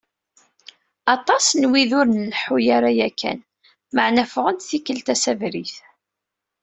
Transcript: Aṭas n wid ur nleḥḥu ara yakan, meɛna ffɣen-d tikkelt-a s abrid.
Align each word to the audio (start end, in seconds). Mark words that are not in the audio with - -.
Aṭas 1.15 1.45
n 1.61 1.63
wid 1.69 1.91
ur 1.99 2.07
nleḥḥu 2.09 2.55
ara 2.75 2.91
yakan, 2.97 3.39
meɛna 3.95 4.25
ffɣen-d 4.29 4.61
tikkelt-a 4.69 5.15
s 5.23 5.25
abrid. 5.31 5.73